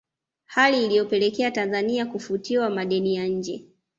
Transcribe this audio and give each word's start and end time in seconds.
Hali 0.45 0.85
iliyopelekea 0.85 1.51
Tanzania 1.51 2.05
kufutiwa 2.05 2.69
madeni 2.69 3.15
ya 3.15 3.27
nje 3.27 3.65